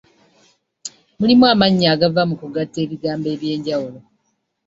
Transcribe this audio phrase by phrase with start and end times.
[1.19, 3.99] Mulimu amannya agava mu kugatta ebigambo eby’enjawulo.